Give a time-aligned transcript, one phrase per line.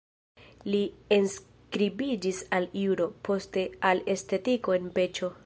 [0.75, 0.79] Li
[1.17, 5.33] enskribiĝis al juro, poste al estetiko en Peĉo.